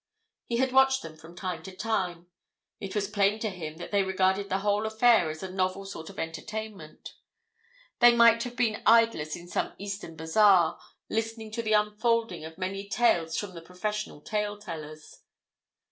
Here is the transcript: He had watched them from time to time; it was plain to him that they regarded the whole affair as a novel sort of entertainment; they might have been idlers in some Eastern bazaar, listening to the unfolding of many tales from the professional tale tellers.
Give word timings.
He 0.47 0.57
had 0.57 0.71
watched 0.71 1.03
them 1.03 1.15
from 1.15 1.35
time 1.35 1.61
to 1.61 1.75
time; 1.75 2.25
it 2.79 2.95
was 2.95 3.07
plain 3.07 3.37
to 3.41 3.51
him 3.51 3.77
that 3.77 3.91
they 3.91 4.01
regarded 4.01 4.49
the 4.49 4.57
whole 4.57 4.87
affair 4.87 5.29
as 5.29 5.43
a 5.43 5.51
novel 5.51 5.85
sort 5.85 6.09
of 6.09 6.17
entertainment; 6.17 7.13
they 7.99 8.11
might 8.15 8.41
have 8.41 8.55
been 8.55 8.81
idlers 8.87 9.35
in 9.35 9.47
some 9.47 9.73
Eastern 9.77 10.15
bazaar, 10.15 10.79
listening 11.07 11.51
to 11.51 11.61
the 11.61 11.73
unfolding 11.73 12.43
of 12.43 12.57
many 12.57 12.89
tales 12.89 13.37
from 13.37 13.53
the 13.53 13.61
professional 13.61 14.21
tale 14.21 14.57
tellers. 14.57 15.19